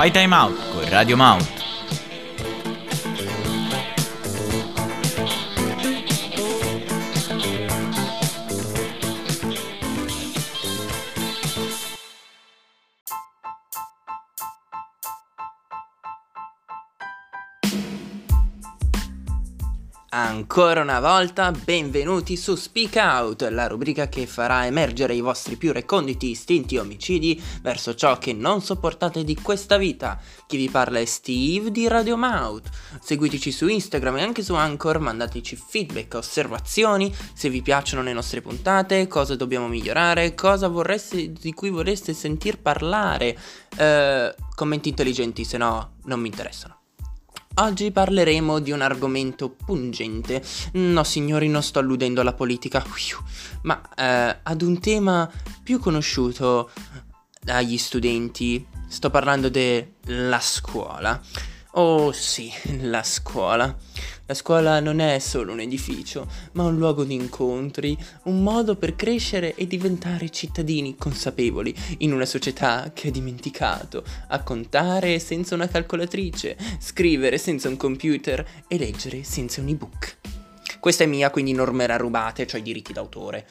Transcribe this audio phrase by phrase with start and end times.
[0.00, 1.59] Fai Time Out con Radio Mount.
[20.12, 25.72] Ancora una volta, benvenuti su Speak Out, la rubrica che farà emergere i vostri più
[25.72, 30.20] reconditi istinti omicidi verso ciò che non sopportate di questa vita.
[30.48, 32.68] Chi vi parla è Steve di Radio Mouth.
[33.00, 38.40] Seguiteci su Instagram e anche su Anchor, mandateci feedback, osservazioni, se vi piacciono le nostre
[38.40, 43.38] puntate, cosa dobbiamo migliorare, cosa vorreste, di cui vorreste sentir parlare.
[43.76, 46.79] Eh, commenti intelligenti, se no non mi interessano.
[47.52, 50.42] Oggi parleremo di un argomento pungente.
[50.74, 52.82] No, signori, non sto alludendo alla politica,
[53.62, 55.30] ma eh, ad un tema
[55.62, 56.70] più conosciuto
[57.40, 58.64] dagli studenti.
[58.86, 61.20] Sto parlando della scuola.
[61.74, 62.50] Oh sì,
[62.80, 63.76] la scuola.
[64.26, 68.96] La scuola non è solo un edificio, ma un luogo di incontri, un modo per
[68.96, 75.68] crescere e diventare cittadini consapevoli in una società che ha dimenticato a contare senza una
[75.68, 80.16] calcolatrice, scrivere senza un computer e leggere senza un ebook.
[80.80, 83.46] Questa è mia, quindi normerà rubate, cioè i diritti d'autore.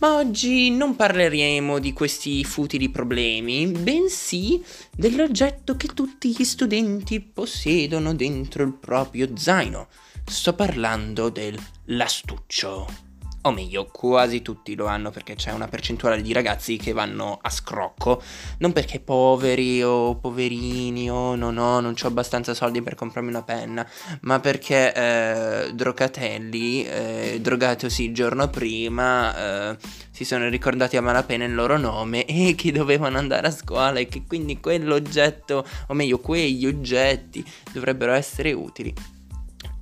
[0.00, 4.62] Ma oggi non parleremo di questi futili problemi, bensì
[4.94, 9.88] dell'oggetto che tutti gli studenti possiedono dentro il proprio zaino.
[10.24, 13.07] Sto parlando dell'astuccio
[13.48, 17.50] o meglio, quasi tutti lo hanno perché c'è una percentuale di ragazzi che vanno a
[17.50, 18.22] scrocco,
[18.58, 23.42] non perché poveri o poverini o no, no, non ho abbastanza soldi per comprarmi una
[23.42, 23.86] penna,
[24.22, 29.76] ma perché eh, drogatelli, eh, drogatosi il giorno prima, eh,
[30.10, 34.06] si sono ricordati a malapena il loro nome e che dovevano andare a scuola e
[34.06, 39.17] che quindi quell'oggetto, o meglio quegli oggetti, dovrebbero essere utili.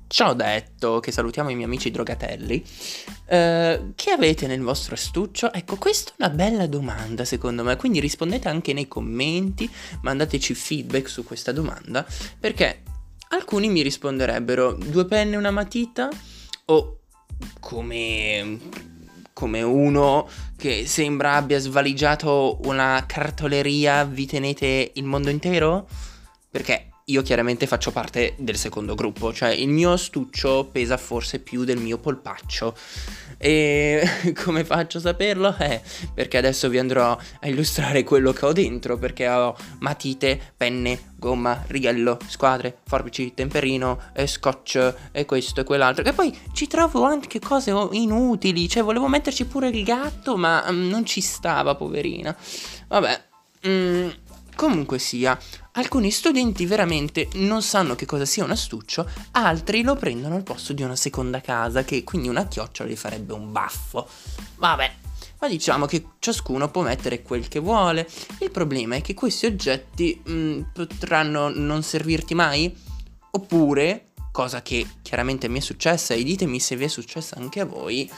[0.07, 2.63] Ciò detto, che salutiamo i miei amici drogatelli,
[3.25, 5.51] eh, che avete nel vostro astuccio?
[5.51, 9.69] Ecco, questa è una bella domanda secondo me, quindi rispondete anche nei commenti,
[10.01, 12.05] mandateci feedback su questa domanda,
[12.39, 12.83] perché
[13.29, 16.09] alcuni mi risponderebbero due penne e una matita
[16.65, 16.99] o
[17.59, 18.59] come,
[19.33, 25.85] come uno che sembra abbia svaligiato una cartoleria, vi tenete il mondo intero?
[26.49, 31.63] Perché io chiaramente faccio parte del secondo gruppo, cioè il mio astuccio pesa forse più
[31.63, 32.75] del mio polpaccio.
[33.37, 34.05] E
[34.43, 35.55] come faccio a saperlo?
[35.57, 35.81] Eh,
[36.13, 41.63] perché adesso vi andrò a illustrare quello che ho dentro, perché ho matite, penne, gomma,
[41.67, 46.03] righello, squadre, forbici, temperino, e scotch e questo e quell'altro.
[46.03, 50.89] Che poi ci trovo anche cose inutili, cioè volevo metterci pure il gatto, ma um,
[50.89, 52.35] non ci stava, poverina.
[52.89, 53.23] Vabbè.
[53.65, 54.09] Mm,
[54.57, 55.37] Comunque sia,
[55.73, 60.73] alcuni studenti veramente non sanno che cosa sia un astuccio, altri lo prendono al posto
[60.73, 64.09] di una seconda casa, che quindi una chiocciola gli farebbe un baffo.
[64.55, 64.95] Vabbè,
[65.41, 68.09] ma diciamo che ciascuno può mettere quel che vuole.
[68.39, 72.75] Il problema è che questi oggetti mh, mm, potranno non servirti mai?
[73.29, 77.65] Oppure, cosa che chiaramente mi è successa e ditemi se vi è successa anche a
[77.65, 78.09] voi,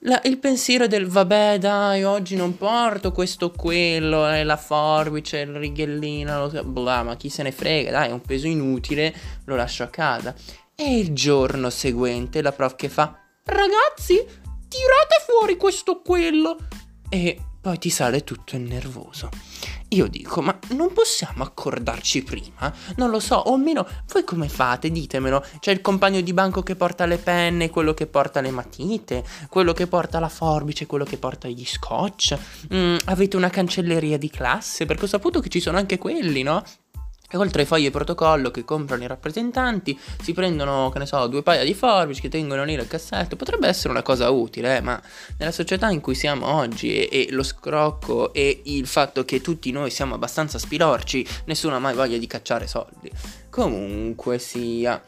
[0.00, 5.40] la, il pensiero del vabbè dai oggi non porto questo o quello, eh, la forbice,
[5.40, 9.56] il righellino, lo, bla, ma chi se ne frega, dai è un peso inutile, lo
[9.56, 10.34] lascio a casa.
[10.74, 16.56] E il giorno seguente la prof che fa, ragazzi, tirate fuori questo o quello.
[17.10, 19.28] E poi ti sale tutto il nervoso.
[19.92, 22.72] Io dico, ma non possiamo accordarci prima?
[22.96, 24.88] Non lo so, o almeno voi come fate?
[24.88, 25.44] Ditemelo.
[25.58, 29.72] C'è il compagno di banco che porta le penne, quello che porta le matite, quello
[29.72, 32.38] che porta la forbice, quello che porta gli scotch.
[32.72, 34.86] Mm, avete una cancelleria di classe?
[34.86, 36.62] Perché ho saputo che ci sono anche quelli, no?
[37.30, 41.42] E oltre ai fogli protocollo che comprano i rappresentanti, si prendono, che ne so, due
[41.42, 43.36] paia di forbici che tengono lì nel cassetto.
[43.36, 45.00] Potrebbe essere una cosa utile, eh, ma
[45.38, 49.70] nella società in cui siamo oggi e, e, lo scrocco e il fatto che tutti
[49.70, 53.10] noi siamo abbastanza spilorci, nessuno ha mai voglia di cacciare soldi.
[53.48, 55.00] Comunque sia,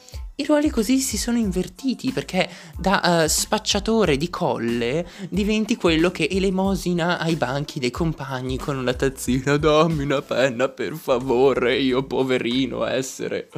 [0.43, 6.29] i ruoli così si sono invertiti perché da uh, spacciatore di colle diventi quello che
[6.31, 9.57] elemosina ai banchi dei compagni con una tazzina.
[9.57, 13.49] Dammi una penna per favore io poverino essere.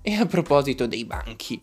[0.00, 1.60] E a proposito dei banchi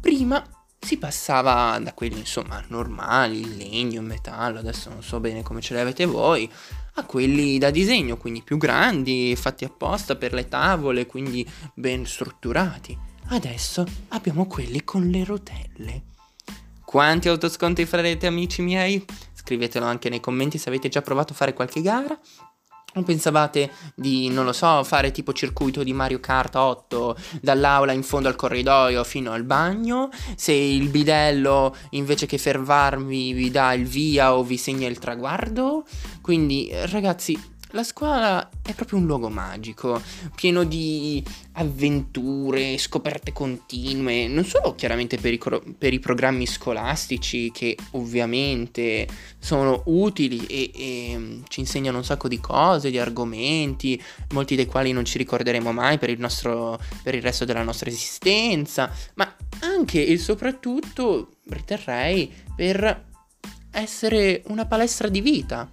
[0.00, 0.42] prima
[0.78, 5.60] si passava da quelli insomma normali in legno, in metallo adesso non so bene come
[5.60, 6.50] ce li avete voi
[6.94, 13.10] a quelli da disegno quindi più grandi fatti apposta per le tavole quindi ben strutturati
[13.32, 16.02] Adesso abbiamo quelli con le rotelle.
[16.84, 19.02] Quanti autosconti farete amici miei?
[19.32, 22.18] Scrivetelo anche nei commenti se avete già provato a fare qualche gara.
[22.94, 28.02] O pensavate di, non lo so, fare tipo circuito di Mario Kart 8 dall'aula in
[28.02, 30.10] fondo al corridoio fino al bagno?
[30.36, 35.86] Se il bidello invece che fermarvi vi dà il via o vi segna il traguardo?
[36.20, 40.00] Quindi ragazzi, la scuola è proprio un luogo magico,
[40.34, 45.40] pieno di avventure, scoperte continue, non solo chiaramente per i,
[45.76, 49.06] per i programmi scolastici che ovviamente
[49.38, 54.00] sono utili e, e, mm, ci insegnano un sacco di cose, di argomenti,
[54.32, 57.88] molti dei quali non ci ricorderemo mai per il, nostro, per il resto della nostra
[57.88, 63.10] esistenza, ma anche e soprattutto riterrei per
[63.70, 65.68] essere una palestra di vita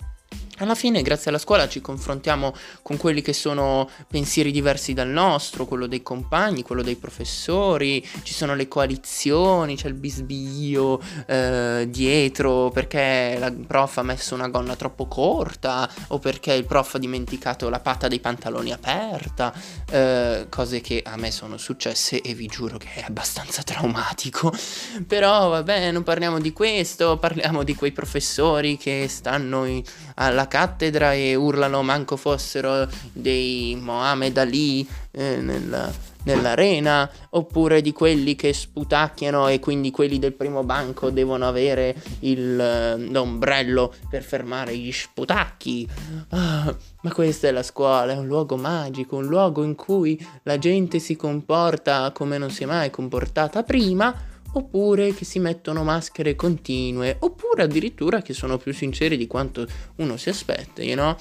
[0.59, 5.65] alla fine, grazie alla scuola, ci confrontiamo con quelli che sono pensieri diversi dal nostro,
[5.65, 12.69] quello dei compagni, quello dei professori, ci sono le coalizioni, c'è il bisbio eh, dietro
[12.71, 17.69] perché la prof ha messo una gonna troppo corta o perché il prof ha dimenticato
[17.69, 19.53] la patta dei pantaloni aperta,
[19.89, 24.51] eh, cose che a me sono successe e vi giuro che è abbastanza traumatico.
[25.07, 29.67] Però vabbè, non parliamo di questo, parliamo di quei professori che stanno
[30.15, 35.89] alla cattedra e urlano manco fossero dei Mohammed Ali eh, nella,
[36.23, 42.59] nell'arena, oppure di quelli che sputacchiano e quindi quelli del primo banco devono avere il,
[42.59, 45.87] eh, l'ombrello per fermare gli sputacchi.
[46.29, 50.57] Ah, ma questa è la scuola, è un luogo magico, un luogo in cui la
[50.57, 56.35] gente si comporta come non si è mai comportata prima oppure che si mettono maschere
[56.35, 59.67] continue, oppure addirittura che sono più sinceri di quanto
[59.97, 61.15] uno si aspetta, you know?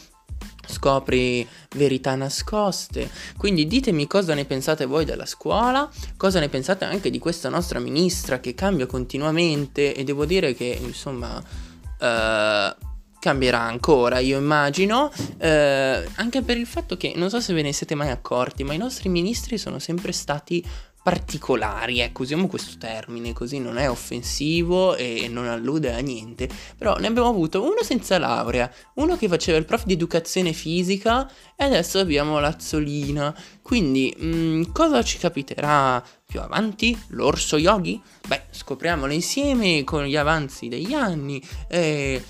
[0.66, 1.46] Scopri
[1.76, 3.10] verità nascoste.
[3.36, 7.78] Quindi ditemi cosa ne pensate voi della scuola, cosa ne pensate anche di questa nostra
[7.78, 12.86] ministra che cambia continuamente e devo dire che insomma uh,
[13.19, 17.72] cambierà ancora, io immagino, eh, anche per il fatto che non so se ve ne
[17.72, 20.64] siete mai accorti, ma i nostri ministri sono sempre stati
[21.08, 26.96] particolari, ecco, usiamo questo termine così non è offensivo e non allude a niente, però
[26.96, 31.26] ne abbiamo avuto uno senza laurea, uno che faceva il prof di educazione fisica
[31.56, 36.94] e adesso abbiamo l'Azzolina, quindi mh, mm, cosa ci capiterà più avanti?
[37.08, 37.99] L'orso yogi?
[38.26, 42.22] Beh, scopriamolo insieme con gli avanzi degli anni e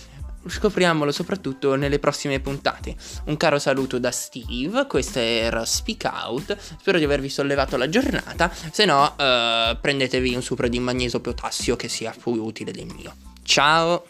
[0.49, 2.97] scopriamolo soprattutto nelle prossime puntate.
[3.25, 8.53] Un caro saluto da Steve, questo era Speak Out, spero di avervi sollevato la giornata,
[8.71, 13.15] se no uh, prendetevi un supra di magnesio potassio che sia più utile del mio.
[13.43, 14.05] Ciao!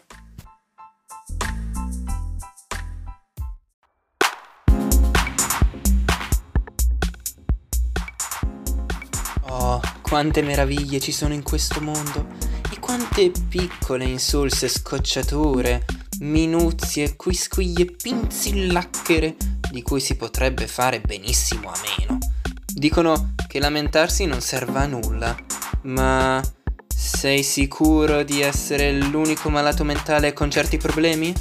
[9.50, 12.26] Oh, quante meraviglie ci sono in questo mondo
[12.70, 15.84] e quante piccole insulse scocciature
[16.20, 19.36] minuzie, quisquiglie pinzillacchere
[19.70, 22.18] di cui si potrebbe fare benissimo a meno.
[22.66, 25.36] Dicono che lamentarsi non serva a nulla,
[25.82, 26.42] ma
[26.88, 31.32] sei sicuro di essere l'unico malato mentale con certi problemi?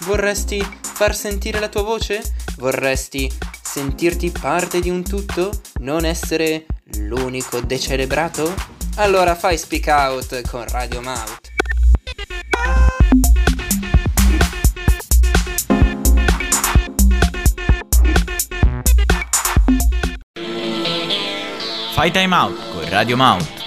[0.00, 2.22] Vorresti far sentire la tua voce?
[2.56, 3.30] Vorresti
[3.62, 5.50] sentirti parte di un tutto?
[5.80, 6.66] Non essere
[6.96, 8.54] l'unico decelebrato?
[8.96, 11.51] Allora fai speak out con Radio Mouth.
[22.02, 23.61] Fai time out con Radio Mount.